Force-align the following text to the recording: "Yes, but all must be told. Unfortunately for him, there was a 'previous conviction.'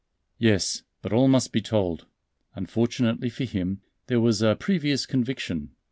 "Yes, 0.39 0.81
but 1.03 1.13
all 1.13 1.27
must 1.27 1.51
be 1.51 1.61
told. 1.61 2.07
Unfortunately 2.55 3.29
for 3.29 3.43
him, 3.43 3.81
there 4.07 4.19
was 4.19 4.41
a 4.41 4.55
'previous 4.55 5.05
conviction.' 5.05 5.75